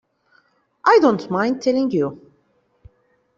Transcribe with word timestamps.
I 0.83 0.97
don't 0.99 1.29
mind 1.29 1.61
telling 1.61 1.91
you. 1.91 2.33